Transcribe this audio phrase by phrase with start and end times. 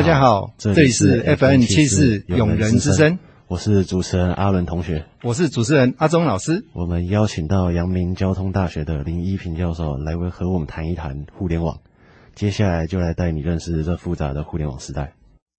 [0.00, 6.64] 大家好，这里是 FN 七四永人之声，我是主持人阿伦同学，我是主持人阿忠老师。
[6.72, 11.82] 我们邀请到阳明交通大学的林一平教授来为和我们谈一谈互联网。
[12.34, 15.12] 接下来就来带你认识这复杂的互联网时代。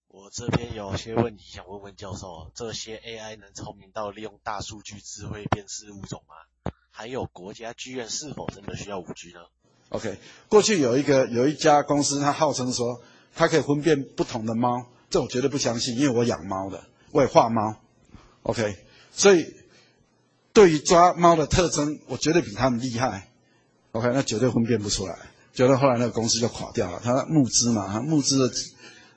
[0.07, 6.71] 我这边有些问题想问问教授：这些 AI 能聪明到利用大数据智慧辨识物种吗？
[6.89, 9.41] 还有国家剧院是否真的需要五 G 呢
[9.89, 10.17] ？OK，
[10.49, 13.03] 过去有一个有一家公司，它号称说。
[13.35, 17.75] 它可以分辨不同的猫，这我绝对不相信，因为我养猫的，我也画猫
[18.43, 18.75] ，OK，
[19.11, 19.45] 所以
[20.53, 23.29] 对于抓猫的特征，我绝对比他们厉害
[23.93, 25.17] ，OK，那绝对分辨不出来。
[25.53, 28.55] 觉得后来那个公司就垮掉了，他募资嘛，他募资的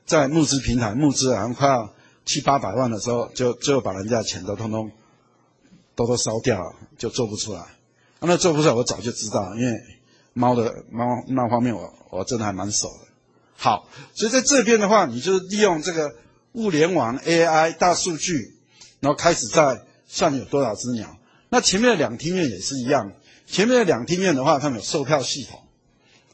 [0.05, 1.93] 在募资平台募资，好像快要
[2.25, 4.91] 七八百万的时候，就最后把人家的钱都通通
[5.95, 7.65] 都都烧掉了，就做不出来。
[8.19, 9.73] 那做不出来，我早就知道，因为
[10.33, 13.14] 猫的猫那方面，我我真的还蛮熟的。
[13.57, 16.15] 好，所以在这边的话，你就利用这个
[16.53, 18.55] 物联网、AI、大数据，
[19.01, 21.17] 然后开始在算有多少只鸟。
[21.49, 23.13] 那前面的两厅院也是一样，
[23.47, 25.63] 前面的两厅院的话，他们有售票系统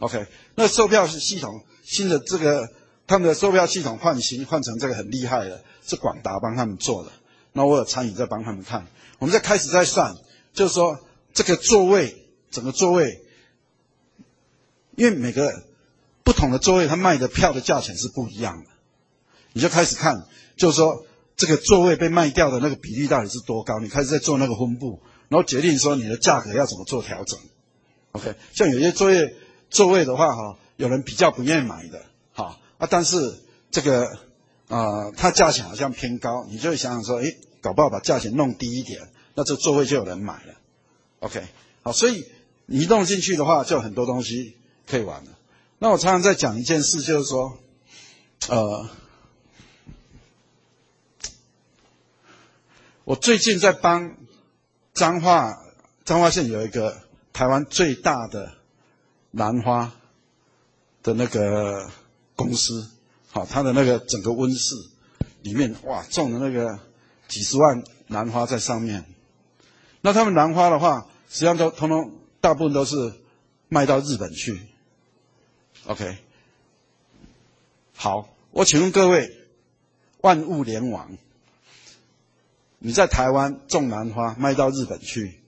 [0.00, 0.26] ，OK？
[0.56, 2.68] 那售票系统新的这个
[3.06, 7.12] 他们的售票系统换新换成这个很厉害的，是广达帮他们做的。
[7.52, 8.86] 那我有参与在帮他们看，
[9.18, 10.16] 我们在开始在算，
[10.52, 10.98] 就是说
[11.32, 13.22] 这个座位整个座位，
[14.96, 15.69] 因为每个。
[16.31, 18.70] 不同的座位，它卖的票的价钱是不一样的，
[19.53, 23.81] 你就开始看，就是说这个座位被卖掉的那个比例到底是多高？
[23.81, 27.37] 你开始在做那个分布，然后决定说你的价格要怎么做调整。
[28.12, 29.34] OK，像有些座位
[29.70, 32.00] 座位的话，哈，有人比较不愿意买的，
[32.33, 33.41] 哈啊，但是
[33.72, 34.06] 这个
[34.69, 39.00] 啊，它价钱好像偏高，你就会想想说，诶，搞不好把价钱弄低一点，
[39.34, 40.55] 那这座位就有人买了。
[41.19, 41.42] OK，
[41.83, 42.25] 好，所以
[42.67, 44.54] 你弄进去的话，就很多东西
[44.87, 45.31] 可以玩了。
[45.82, 47.56] 那我常常在讲一件事，就是说，
[48.50, 48.86] 呃，
[53.04, 54.14] 我最近在帮
[54.92, 55.56] 彰化
[56.04, 57.00] 彰化县有一个
[57.32, 58.52] 台湾最大的
[59.30, 59.91] 兰花
[61.02, 61.91] 的那个
[62.36, 62.86] 公司，
[63.30, 64.74] 好，它的那个整个温室
[65.41, 66.78] 里面，哇，种的那个
[67.26, 69.06] 几十万兰花在上面。
[70.02, 73.14] 那他们兰花的话，实际上都通通大部分都是
[73.70, 74.60] 卖到日本去。
[75.86, 76.18] OK，
[77.94, 79.46] 好，我请问各位，
[80.20, 81.16] 万物联网，
[82.78, 85.41] 你在台湾种兰花卖到日本去，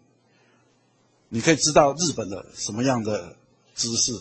[1.29, 3.37] 你可以知道日本的什么样的
[3.75, 4.13] 知识？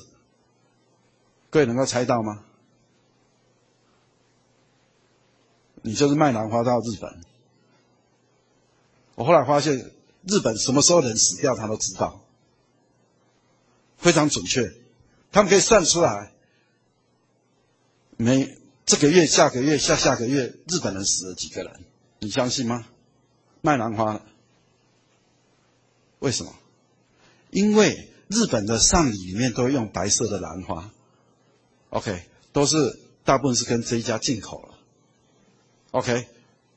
[1.50, 2.44] 各位能够猜到吗？
[5.82, 7.22] 你就是卖兰花到日本。
[9.16, 9.92] 我后来发现，
[10.28, 12.22] 日本什么时候人死掉，他都知道，
[13.98, 14.72] 非常准确。
[15.32, 16.34] 他们可以算出来，
[18.18, 21.72] 每这个月、下个月、下下个月，日本人死了几个人？
[22.20, 22.86] 你相信吗？
[23.62, 24.22] 卖兰花，
[26.20, 26.54] 为什么？
[27.50, 30.92] 因为日本的丧礼里面都用白色的兰花
[31.90, 34.76] ，OK，都是大部分是跟这一家进口了
[35.92, 36.28] ，OK，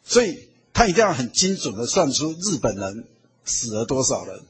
[0.03, 3.06] 所以他一定要很精准的算出日本人
[3.44, 4.44] 死了多少人。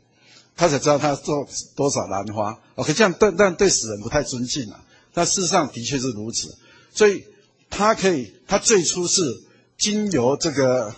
[0.56, 4.84] 他才知道他做多少兰花，OK，这样但但对死人不太尊敬啊。
[5.12, 6.56] 但事实上的确是如此，
[6.92, 7.24] 所以
[7.70, 9.42] 他可以，他最初是
[9.76, 10.94] 经由这个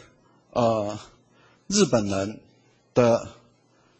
[0.50, 0.98] 呃
[1.68, 2.40] 日本人
[2.92, 3.28] 的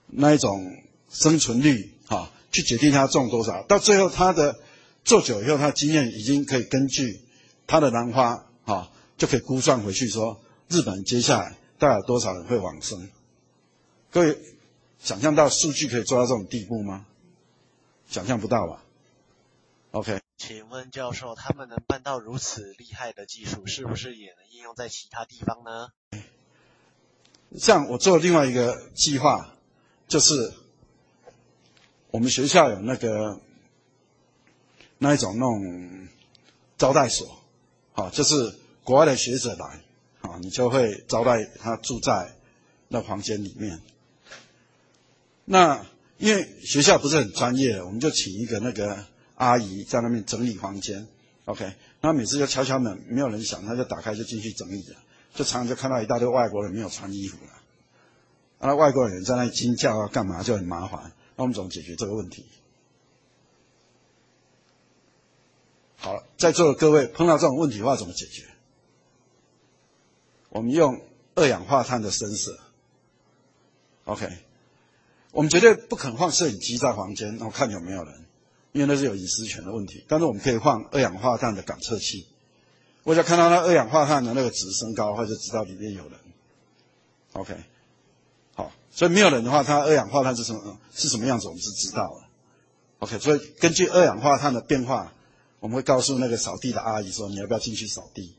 [0.09, 0.77] 那一种
[1.09, 3.62] 生存率哈，去决定他种多少。
[3.62, 4.59] 到最后他的
[5.05, 7.22] 做久以后，他经验已经可以根据
[7.66, 13.09] 他的兰花哈，就可以估算回去说日本接下来大概有多少人会往生。
[14.11, 14.39] 各位。
[14.99, 17.07] 想象到数据可以做到这种地步吗？
[18.09, 18.84] 想象不到吧
[19.91, 25.89] ？OK，请问教授，他们能办到如此厉害的技术，是不是也能应用在其他地方呢？
[27.59, 29.54] 像我做另外一个计划，
[30.09, 30.53] 就是
[32.10, 33.41] 我们学校有那个
[34.99, 36.09] 那一种那种
[36.77, 37.39] 招待所，
[37.95, 39.81] 啊，就是国外的学者来，
[40.21, 42.37] 啊，你就会招待他住在
[42.89, 43.81] 那房间里面。
[45.48, 45.87] 那
[46.19, 49.07] 因为学校不是很专业，我们就请一个那个
[49.37, 51.07] 阿姨在那边整理房间
[51.45, 51.72] ，OK。
[52.01, 54.97] 那每次就敲敲门，没有人响，他就打开就进去整理了，
[55.34, 57.53] 就常常就看到一大堆外国人没有穿衣服了，
[58.59, 62.45] 那外国人在那里惊叫啊干嘛就很麻烦，那我们怎么解决这个问题？
[65.97, 68.45] 好了，在座的各位碰到这种问题的话怎么解决？
[70.49, 71.01] 我们用
[71.34, 72.59] 二氧化碳的声色
[74.04, 74.28] ，OK。
[75.36, 78.24] 我们绝对不肯放摄影机在房间，然后看有没有人，
[78.72, 80.03] 因为那是有隐私权的问题。
[80.09, 82.27] 但是我们可以放二氧化碳的感测器，
[83.03, 86.18] 我只要看到那二氧化碳的那个值升高的话，就知道里面有人。
[87.34, 87.54] OK，
[88.54, 92.27] 好，所以没有人的话，它二氧化碳是什么是什么样子，我们是知道的。
[93.00, 95.12] OK，所以根据二氧化碳的变化，
[95.60, 98.34] 我们会告诉那个扫地的阿姨说，你要不要进去扫地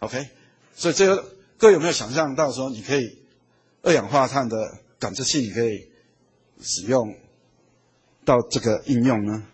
[0.00, 0.28] ？OK，
[0.76, 1.24] 所以这个
[1.56, 3.18] 各位有没有想象到说，你可以
[3.80, 5.88] 二氧化碳的感测器，你可以
[6.60, 7.16] 使用
[8.24, 9.46] 到这个应用呢？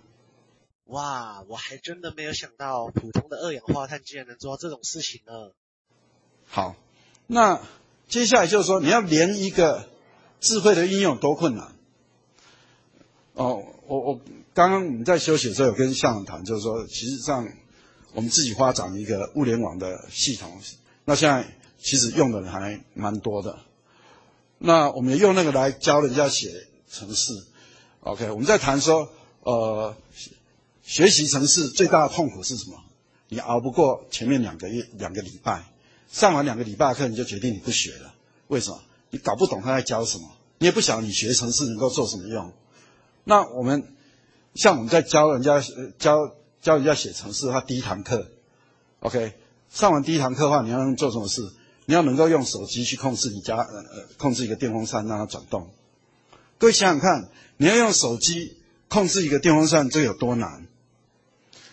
[0.87, 5.33] 哇，我还真的没有想到，普通的二氧化碳竟然能做到这种事情呢。
[6.47, 6.75] 好，
[7.29, 7.63] 那
[8.09, 9.89] 接下来就是说，你要连一个
[10.41, 11.77] 智慧的应用多困难？
[13.35, 14.21] 哦，我我
[14.53, 17.49] 刚刚我们在休息的时候有跟校长谈，就是说，其实上
[18.13, 20.61] 我们自己发展一个物联网的系统，
[21.05, 21.47] 那现在
[21.79, 23.61] 其实用的人还蛮多的。
[24.59, 26.49] 那我们也用那个来教人家写
[26.91, 27.33] 城市。
[28.01, 29.09] OK，我们在谈说，
[29.45, 29.95] 呃。
[30.83, 32.77] 学习城市最大的痛苦是什么？
[33.29, 35.63] 你熬不过前面两个月、两个礼拜，
[36.11, 38.13] 上完两个礼拜课，你就决定你不学了。
[38.49, 38.83] 为什么？
[39.11, 40.29] 你搞不懂他在教什么，
[40.59, 42.53] 你也不晓得你学城市能够做什么用。
[43.23, 43.95] 那我们
[44.57, 45.63] 像我们在教人家
[45.97, 48.29] 教教人家写城市的话，第一堂课
[48.99, 49.35] ，OK，
[49.69, 51.41] 上完第一堂课的话，你要做什么事？
[51.85, 53.85] 你要能够用手机去控制你家呃
[54.19, 55.71] 控制一个电风扇让它转动。
[56.61, 58.59] 各位想想看，你要用手机
[58.89, 60.67] 控制一个电风扇，这有多难？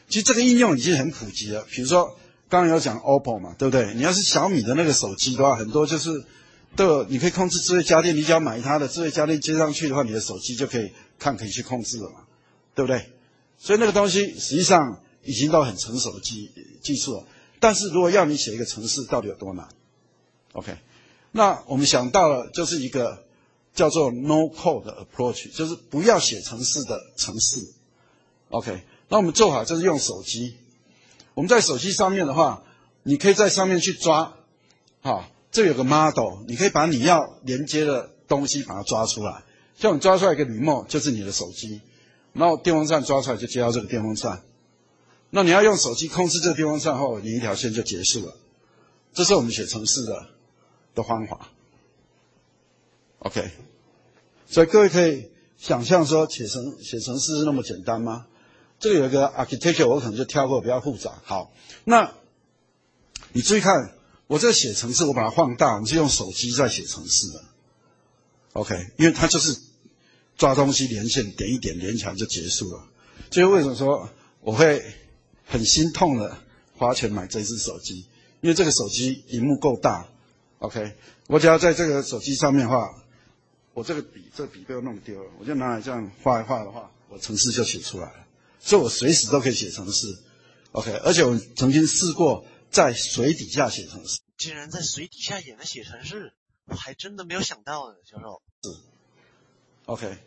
[0.07, 1.67] 其实这个应用已经很普及了。
[1.69, 2.17] 比如说，
[2.47, 3.93] 刚刚有讲 OPPO 嘛，对不对？
[3.95, 6.23] 你要是小米的那个手机的话，很多就是
[6.77, 8.15] 都有，你可以控制智慧家电。
[8.15, 12.21] 你只要买它的智慧家电接上去的话，你的手机就可以看，可以去控制了嘛，
[12.73, 13.09] 对不对？
[13.57, 16.49] 所以那个东西实际上已经到很成熟的技
[16.81, 17.25] 技术了。
[17.59, 19.67] 但是如果要你写一个程式，到底有多难
[20.53, 20.77] ？OK，
[21.33, 23.25] 那我们想到了就是一个
[23.77, 27.65] 叫做 No Code Approach，就是不要写程式的程式。
[28.49, 28.83] OK。
[29.09, 30.57] 那我们做好就是用手机，
[31.33, 32.61] 我们在手机上面的话，
[33.03, 34.33] 你可以在上面去抓，
[34.99, 39.45] 好，这有个 model，你可以把你要连接的东西把它抓出来，
[39.77, 41.79] 像你抓出来一个铝墨就是你的手机，
[42.33, 44.43] 然后电风扇抓出来就接到这个电风扇，
[45.29, 48.35] 那你要用手机控制这个电风扇后，你一条线就结束了，
[49.13, 50.27] 这是我们写程式的
[50.95, 51.49] 的方法。
[53.19, 53.51] ，OK，
[54.47, 58.27] 所以各位可以想象说写成写程式是那么简单吗？
[58.79, 61.19] 这个有一个 architecture，我可能就跳过，比较复杂。
[61.23, 61.51] 好，
[61.83, 62.13] 那
[63.33, 63.91] 你注意看，
[64.27, 67.43] 我这写程式，我把它放大，我们是用手机在写程式的。
[68.53, 69.59] OK，因为它就是
[70.37, 72.87] 抓东西连线，点一点连起来就结束了。
[73.31, 74.09] 所以为什么说
[74.41, 74.83] 我会
[75.45, 76.37] 很心痛的
[76.75, 78.05] 花钱买这只手机？
[78.41, 80.07] 因为这个手机荧幕够大。
[80.59, 80.93] OK，
[81.27, 82.89] 我只要在这个手机上面画，
[83.77, 88.25] 我这个笔，这笔被我弄丢了，我就拿来这样画一画的话，我程式就写出来了。
[88.59, 90.07] 所以我随时都可以写程式
[90.71, 94.19] ，OK，而且我曾经试过在水底下写程式。
[94.35, 96.33] 竟然在水底下也能写程式，
[96.65, 98.41] 我还真的没有想到呢，教授。
[98.63, 98.79] 是
[99.85, 100.17] ，OK，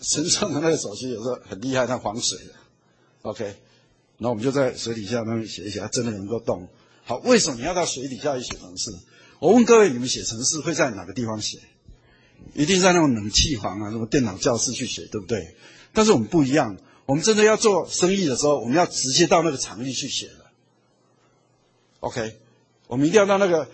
[0.00, 2.54] 神圣的那个手机有时候很厉害，它防水的
[3.22, 6.68] ，OK，然后我们就在水底下那边写一写，它真的能够动。
[7.02, 8.92] 好，为什么你要到水底下去写程式？
[9.40, 11.58] 我问各位，你们写程式会在哪个地方写？
[12.54, 15.54] 一定在那种冷气房啊，什么电脑教室去写，对不对？
[15.92, 16.76] 但是我们不一样。
[17.06, 20.46] 我们真的要做生意的时候，我们要直接到那个场域去写的。
[22.00, 22.38] OK，
[22.86, 23.68] 我们一定要到那个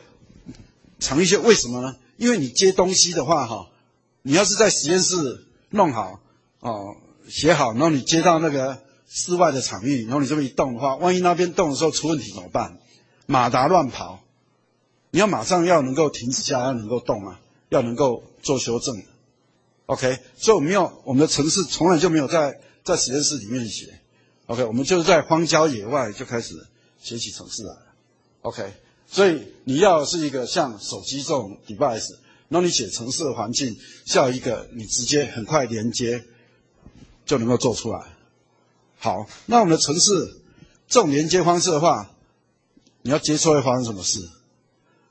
[0.98, 1.36] 场域去。
[1.36, 1.96] 为什么呢？
[2.16, 3.70] 因为你接东西的话，哈，
[4.22, 6.20] 你要是在实验室弄好，
[6.58, 6.96] 哦，
[7.28, 12.78] 写好，然后你接到那个室外的场域，然后你这么一动的话，万一那边动的时候出问题怎么办？
[13.26, 14.24] 马达乱跑，
[15.12, 19.02] 你要马上要能够停止下，要能够动啊，要能够做修正。
[19.86, 22.60] OK，所以我们要我们的城市从来就没有在。
[22.82, 24.00] 在实验室里面写
[24.46, 26.54] ，OK，我们就是在荒郊野外就开始
[26.98, 27.86] 写起城市来了
[28.40, 28.72] ，OK，
[29.06, 32.16] 所以你要是一个像手机这种 device，
[32.48, 36.24] 那你写城市的环境下一个你直接很快连接
[37.26, 38.00] 就能够做出来。
[38.98, 40.40] 好，那我们的城市
[40.88, 42.10] 这种连接方式的话，
[43.02, 44.26] 你要接错会发生什么事？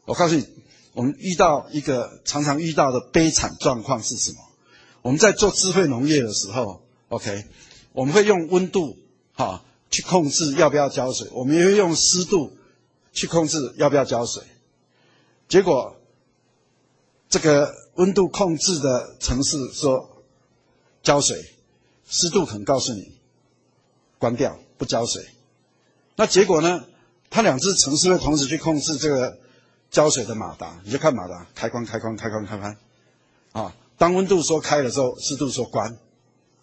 [0.06, 0.46] 我告诉你，
[0.94, 4.38] 我们遇到一个常常遇到的悲惨状况是什么？
[5.02, 6.82] 我们在做智慧农业的时候。
[7.10, 7.46] OK，
[7.94, 8.98] 我们会用温度
[9.34, 12.56] 哈去控制要不要浇水，我们也会用湿度
[13.14, 14.44] 去控制要不要浇水。
[15.48, 15.96] 结果
[17.30, 20.24] 这个温度控制的城市说
[21.02, 21.44] 浇水，
[22.08, 23.12] 湿度可能告诉你
[24.18, 25.26] 关掉不浇水。
[26.16, 26.86] 那结果呢？
[27.32, 29.38] 它两只城市会同时去控制这个
[29.92, 32.78] 浇水的马达，你就看马达开关开关开关开关
[33.52, 33.76] 啊。
[33.98, 35.98] 当温度说开的时候，湿度说关。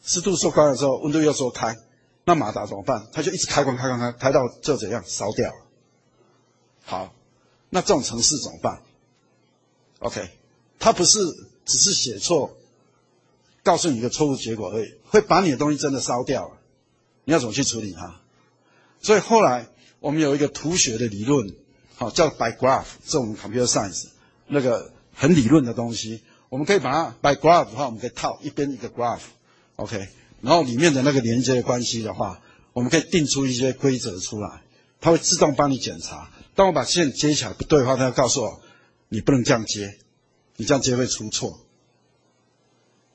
[0.02, 1.76] 湿度说关的时候，温度又说开，
[2.25, 3.09] 那马达怎么办？
[3.12, 5.66] 它就一直开关开关开，开到就怎样烧掉了。
[6.85, 7.12] 好，
[7.68, 8.80] 那这种程式怎么办
[9.99, 10.30] ？OK，
[10.78, 11.18] 它不是
[11.64, 12.56] 只是写错，
[13.64, 16.59] 告诉你一个错误结果而已，会把你的东西真的烧掉了。
[17.25, 18.21] 你要怎么去处理它？
[19.02, 19.66] 所以后来
[19.99, 21.54] 我们有一个图学的理论，
[21.97, 24.09] 好叫 by graph，这种 computer science
[24.47, 30.09] 那个很理论的东西，我们可以把它 by graph 的话，我们可以套一边一个 graph，OK，
[30.43, 32.41] 然后里面的那个连接的关系的话，
[32.73, 34.62] 我们可以定出一些规则出来，
[35.00, 36.31] 它会自动帮你检查。
[36.55, 38.61] 当我把线接起来不对的话，它要告诉我
[39.09, 39.99] 你不能这样接，
[40.57, 41.61] 你这样接会出错。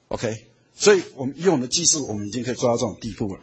[0.08, 3.42] OK，所以我们用我们的技术，我们已经可以做到这种地步了。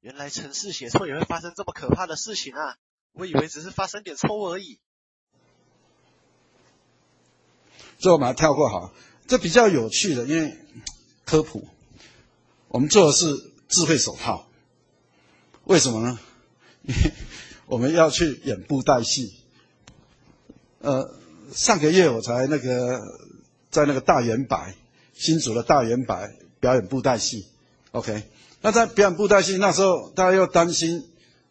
[0.00, 2.76] 原来城市写错也会发生这么可怕的事情啊！
[3.12, 4.78] 我以为只是发生点错误而已。
[7.98, 8.94] 最后把它跳过好，
[9.26, 10.56] 这比较有趣的，因为
[11.24, 11.68] 科普，
[12.68, 13.26] 我们做的是
[13.68, 14.48] 智慧手套。
[15.64, 16.18] 为什么呢？
[16.82, 17.12] 因为
[17.66, 19.36] 我们要去演布袋戏。
[20.78, 21.14] 呃，
[21.52, 22.98] 上个月我才那个
[23.70, 24.74] 在那个大圆白
[25.12, 27.46] 新竹的大圆白表演布袋戏
[27.92, 28.30] ，OK。
[28.62, 31.06] 那在表演布袋戏那时候，大家又担心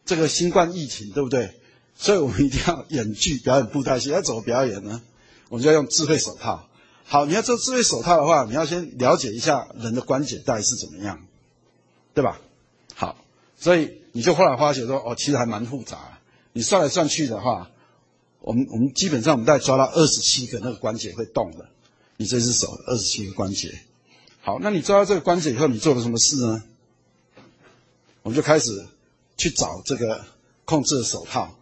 [0.09, 1.53] 这个新冠疫情，对不对？
[1.95, 5.03] 所以我们一定要演剧表演布袋戏，要怎么表演呢？
[5.49, 6.67] 我们就要用智慧手套。
[7.05, 11.23] 好，你要做智慧手套的话，你要先了解一下人的关节到底是怎么样，
[12.15, 12.41] 对吧？
[12.95, 13.23] 好，
[13.55, 16.17] 所以你就后来发觉说，哦，其实还蛮复杂。
[16.53, 17.69] 你算来算去的话，
[18.41, 21.69] 我们我们基本上我们大概抓到二十七个那个关节会动的，
[22.17, 23.79] 你这只手二十七个关节。
[24.41, 26.63] 好，那你抓到这个关节以后，你做了什么事呢？
[28.23, 28.87] 我们就开始
[29.39, 30.23] 去找这个
[30.65, 31.55] 控制的手套，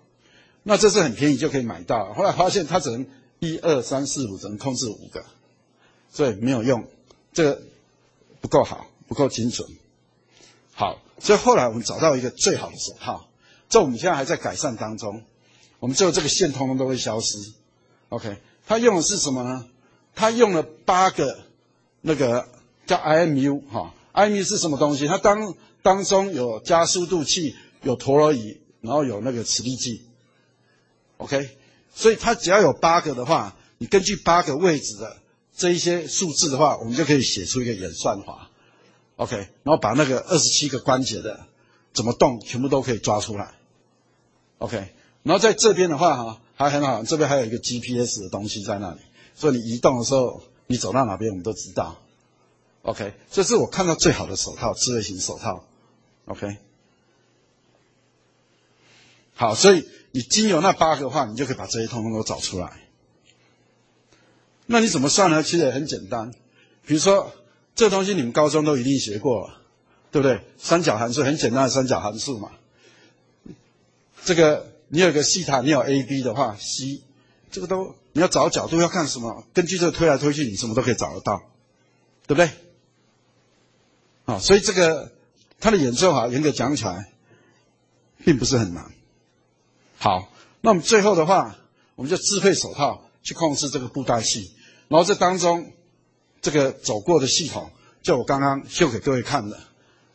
[0.63, 2.13] 那这是很便宜就可以买到。
[2.13, 3.05] 后来发现它只能
[3.39, 5.23] 一二三四五，只能控制五个，
[6.11, 6.85] 所以没有用，
[7.31, 7.61] 这个
[8.41, 9.69] 不够好，不够精准。
[10.73, 13.29] 好，所以后来我们找到一个最好的手套，
[13.69, 15.23] 这我们现在还在改善当中。
[15.79, 17.37] 我们最后这个线通通都会消失。
[18.09, 19.67] OK，它用的是什么呢？
[20.15, 21.37] 它用了八个
[22.01, 22.47] 那个
[22.87, 25.05] 叫 IMU 哈，IMU 是什么东西？
[25.05, 25.53] 它当
[25.83, 30.01] 当中有加速度器，有陀螺仪，然后有那个磁力计
[31.17, 31.57] ，OK，
[31.93, 35.17] 所以它只要有八个的话，你根据八个位置的
[35.55, 38.49] 这一些数字的话，我们就可以写出一个演算法
[39.15, 41.47] ，OK，然后把那个二十七个关节的
[41.93, 43.53] 怎么动，全部都可以抓出来
[44.57, 44.93] ，OK，
[45.23, 48.99] 然后在这边的话哈还很好，这边还有一个 GPS 的东西在那里，
[49.35, 52.01] 所以你移动的时候，你走到哪边我们都知道
[52.81, 55.63] ，OK，这是我看到最好的手套，智慧型手套。
[56.25, 56.57] OK，
[59.37, 62.81] 好，所以你经由那八个的话，你就可以把这些通通都找出来。
[64.65, 65.41] 那你怎么算呢？
[65.43, 66.31] 其实也很简单，
[66.85, 67.31] 比如说
[67.75, 69.61] 这东西你们高中都一定学过了，
[70.11, 70.41] 对不对？
[70.57, 72.51] 三角函数很简单的三角函数嘛。
[74.25, 77.01] 这个你有个西塔，你有 AB 的话，C
[77.51, 79.45] 这个都你要找角度要看什么？
[79.53, 81.41] 根据这个推来推去，你什么都可以找得到，
[82.25, 82.49] 对不对？
[84.25, 85.11] 好，所以这个。
[85.59, 87.11] 它的演奏法严格讲起来，
[88.23, 88.91] 并不是很难。
[89.97, 91.55] 好，那我们最后的话，
[91.95, 94.51] 我们就智慧手套去控制这个布袋戏，
[94.87, 95.71] 然后这当中
[96.41, 97.69] 这个走过的系统，
[98.01, 99.59] 就我刚刚秀给各位看的，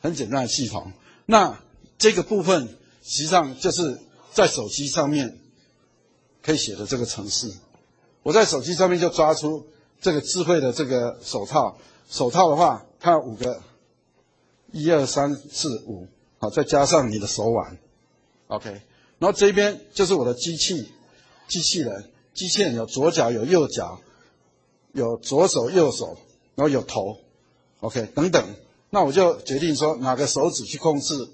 [0.01, 0.93] 很简单的系统。
[1.27, 1.61] 那
[1.99, 4.01] 这个部分实际上就是
[4.33, 5.39] 在手机上面
[6.43, 7.53] 可以写的这个程式。
[8.23, 9.67] 我在手机上面就抓出
[10.01, 11.77] 这个智慧的这个手套，
[12.09, 13.63] 手套的话，它有五个。
[14.75, 16.09] 一二三四五，
[16.39, 17.77] 好，再加上你的手腕
[18.47, 18.81] ，OK，
[19.23, 20.89] 然后这边就是我的机器，
[21.47, 24.01] 机器人，机器人有左脚有右脚，
[24.91, 26.19] 有左手右手，
[26.57, 27.21] 然后有头
[27.79, 28.45] ，OK，等等，
[28.91, 31.29] 那我就决定说哪个手指去控制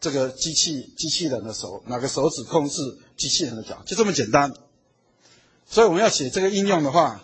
[0.00, 2.80] 这个机器机器人的手，哪个手指控制
[3.16, 4.54] 机器人的脚，就这么简单。
[5.66, 7.20] 所以我们要写这个应用的话，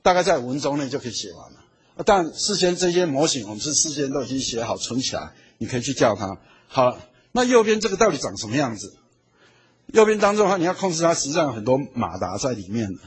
[0.00, 1.58] 大概在五分钟内就可以写完了。
[2.06, 6.38] 但事先这些模型，我们是事先都已经写好存起来，你可以去叫它。
[6.68, 6.98] 好，
[7.36, 8.96] 那右边这个到底长什么样子？
[9.88, 13.00] 右边当中的话，你要控制它，实际上有很多马达在里面的。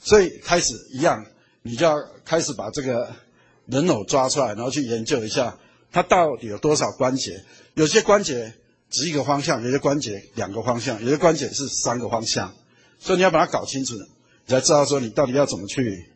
[0.00, 1.24] 所以开始一样，
[1.62, 1.94] 你就要
[2.24, 3.14] 开始把这个
[3.66, 5.56] 人偶抓出来，然后去研究一下
[5.92, 7.44] 它到底有多少关节。
[7.74, 8.52] 有些关节
[8.90, 12.52] 只一个方向，有些关节两个方向，有些关节是三个方向，
[12.98, 13.94] 所以你要把它搞清楚。
[13.94, 16.10] 你才知道说你到底要怎么去。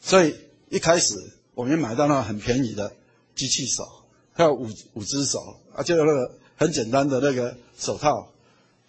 [0.00, 0.36] 所以
[0.72, 1.14] 一开始
[1.54, 2.96] 我们买到那很便宜的
[3.34, 3.84] 机器手，
[4.32, 8.32] 还有五五只手，啊，就那个很简单的那个手套，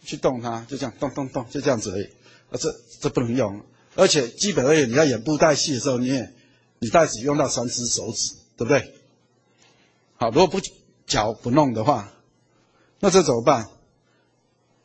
[0.01, 2.05] 去动它，就这样动动动，就这样子而已。
[2.05, 3.61] 啊，这这不能用，
[3.95, 6.33] 而且基本而言，你要演布袋戏的时候，你也
[6.79, 8.93] 你大概只用到三只手指，对不对？
[10.15, 10.61] 好，如果不
[11.05, 12.13] 脚不弄的话，
[13.01, 13.67] 那这怎么办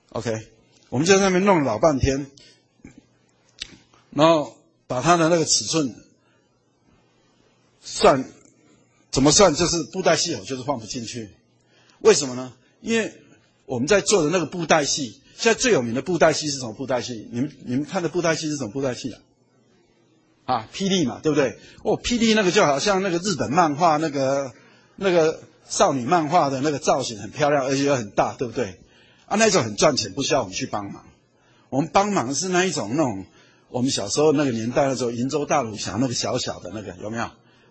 [0.08, 0.48] ？OK，
[0.88, 2.28] 我们就在那边弄了老半天，
[4.10, 4.56] 然后
[4.88, 5.94] 把它的那个尺寸
[7.90, 8.22] 算
[9.10, 11.30] 怎么算，就是布袋戏偶就是放不进去。
[12.00, 12.52] 为什么呢？
[12.82, 13.12] 因为
[13.64, 17.26] 我们在做的那个布袋戏，现在最有名的布袋戏是什么布袋戏？
[17.32, 19.20] 你们你们看的布袋戏是什么布袋戏啊？
[20.44, 21.58] 啊，霹雳嘛，对不对？
[21.82, 24.52] 哦，霹雳那个就好像那个日本漫画那个
[24.96, 28.78] 那个少女漫画的那个造型很漂亮，而且又很大，对不对？
[29.26, 31.04] 啊，那种很赚钱，不需要我们去帮忙。
[31.70, 33.24] 我们帮忙是那一种那种
[33.70, 37.28] 我们小时候那个年代的时候，银州大鲁侠那个小小的那个有没有？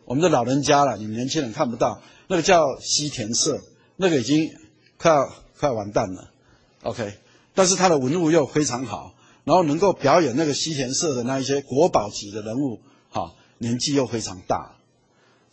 [0.07, 3.59] 我们的老人家了，你们年轻人看不到，那个叫西田社，
[3.95, 4.51] 那个已经
[4.97, 6.31] 快要快完蛋了。
[6.81, 7.13] OK，
[7.53, 9.13] 但是他的文物又非常好。
[9.43, 14.75] 然后能够表演那个西田社的那一些国宝级的人物，哈，年纪又非常大，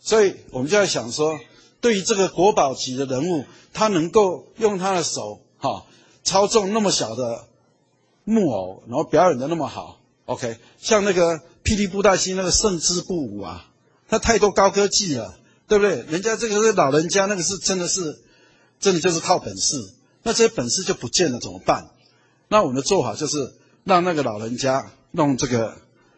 [0.01, 1.39] 所以我们就在想说，
[1.79, 5.85] 对于这个国宝级的人物，他能够用他的手，哈，
[6.25, 7.47] 操纵那么小的
[8.25, 13.71] 木偶，然后表演的那么好，OK，像那个霹雳布袋戏那个圣之布武啊，
[14.09, 16.03] 他太多高科技了，对不对？
[16.09, 18.19] 人家这个是老人家，那个是真的是，
[18.79, 19.77] 真的就是靠本事，
[20.23, 21.89] 那这些本事就不见了怎么办？
[22.47, 23.53] 那我们的做法就是。
[23.87, 25.77] 让那个老人家弄这个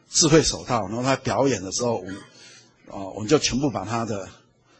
[0.09, 2.15] 智慧手套，然后他表演的时候，我们
[2.89, 4.29] 啊，我们就全部把他的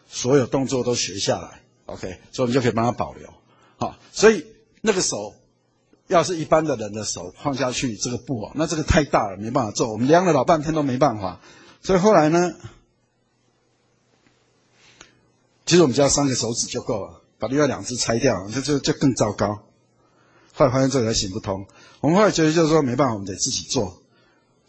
[0.10, 3.28] 所有动作都学下来，OK，所以我们就可以帮他保留。
[3.76, 4.46] 好，所以
[4.80, 5.36] 那个手
[6.08, 9.92] 要是一般的人的手放下去，这个布啊，那这个太大了，没办法做。
[9.92, 11.42] 我们量了老半天都没办法，
[11.82, 12.54] 所以后来呢，
[15.68, 19.64] 其实我们只要三个手指就够了，把另外两只拆掉，就就就更糟糕。
[20.54, 21.68] 后来发现这个还行不通，
[22.00, 24.02] 我们后来觉得就是说没办法，我们得自己做，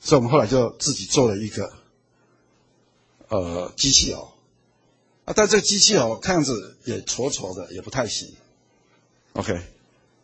[0.00, 1.72] 所以我们后来就自己做了一个，
[3.28, 4.32] 呃，机器哦，
[5.24, 8.34] 啊，但这个机器哦看样子也矬矬的，也不太行。
[9.34, 9.56] OK，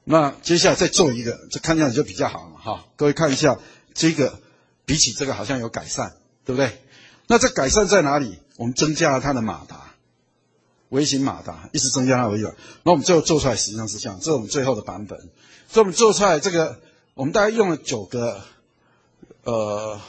[0.03, 3.57] 那接下来再做一个，这看样子就比较好嘛，哈，各位看一下
[3.95, 4.41] 这个，
[4.85, 6.83] 比起这个好像有改善，对不对？
[7.29, 8.41] 那这改善在哪里？
[8.57, 9.94] 我们增加了它的马达。
[10.95, 12.49] 微型马达一直增加它为有，
[12.85, 15.19] 那我们最后做出来实际上是这样，这是我们最后的版本。
[15.69, 16.79] 所以我们做出来这个，
[17.15, 18.41] 我们大概用了九个，
[19.43, 20.01] 呃，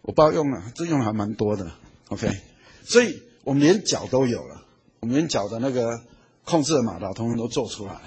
[0.00, 1.70] 我不知道用了，这用的还蛮多的。
[2.08, 2.40] OK，
[2.84, 4.62] 所以我们连脚都有了，
[5.00, 6.00] 我们连脚的那个
[6.44, 8.00] 控制的马达通通都做出来，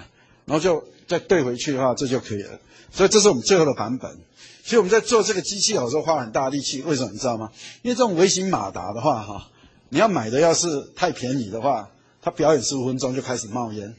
[0.46, 2.58] 然后就再对回去的话，这就可以了。
[2.90, 4.18] 所以这是我们最后的版本。
[4.64, 7.52] 其实我们在做这个机器的时候花很大力气，为什么你知道吗？
[7.82, 9.48] 因为这种微型马达的话，哈，
[9.90, 11.90] 你要买的要是太便宜的话，
[12.22, 13.94] 它表演十五分钟就开始冒烟。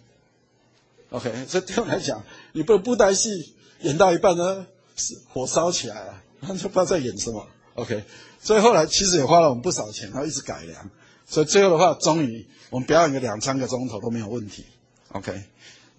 [1.11, 7.47] OK，所以对我来讲，你不能布袋戏演到一半呢，是火烧起来了，那就不知道在演什么。
[7.75, 8.03] OK，
[8.41, 10.89] 所以后来其实也花了我们不少钱，然后一直改良，
[11.25, 14.65] 所以最后的话，终于我们表演个两三个钟头都没有问题。
[15.13, 15.43] OK，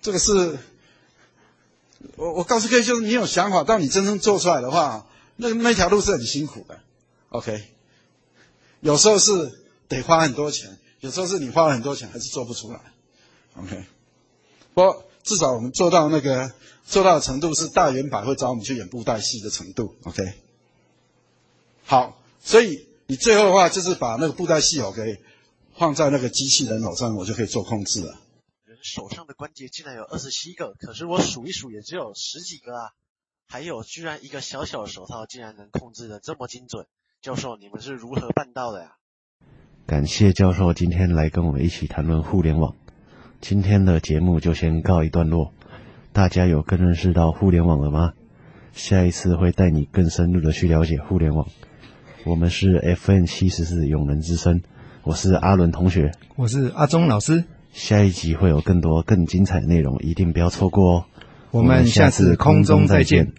[0.02, 0.58] 这个是。
[2.14, 6.78] 我我告诉各位，就是你有想法，当你真正做出来的话，那那条路是很辛苦的
[7.30, 7.61] ，OK。
[8.80, 12.80] 有时候是得花很多钱，有时候是你花了很多钱还是做不出来
[13.56, 13.84] ，OK。
[14.74, 16.52] 不过至少我们做到那个
[16.87, 20.22] 做到的程度是大圆百会找我们去演布袋戏的程度，OK。
[21.84, 25.20] 好，所以你最后的话就是把那个布袋戏偶给
[25.76, 28.20] 放在那个机器人偶上，我就可以做控制了。
[28.82, 32.90] 手上的关节竟然有二十七个，可是我数一数也只有十几个啊！
[33.46, 36.86] 还有，居然一个小小的手套竟然能控制的这么精准，
[37.22, 38.92] 教授，你们是如何办到的呀？
[39.86, 42.76] 感谢教授今天来跟我们一起谈论互联网。
[43.40, 45.52] 今天的节目就先告一段落，
[46.12, 48.12] 大家有更认识到互联网了吗？
[48.74, 51.48] 下一次会带你更深入的去了解互联网。
[52.26, 54.62] 我们是 FN 七十四永能之声，
[55.04, 57.44] 我是阿伦同学，我是阿忠老师。
[57.78, 61.04] 下一集会有更多更精彩的内容一定不要错过哦。
[61.52, 63.32] 我们下次空中再见。